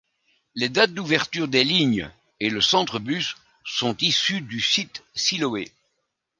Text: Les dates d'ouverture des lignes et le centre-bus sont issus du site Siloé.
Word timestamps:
Les 0.55 0.67
dates 0.67 0.95
d'ouverture 0.95 1.47
des 1.47 1.63
lignes 1.63 2.09
et 2.39 2.49
le 2.49 2.59
centre-bus 2.59 3.35
sont 3.63 3.95
issus 3.97 4.41
du 4.41 4.59
site 4.59 5.03
Siloé. 5.13 5.71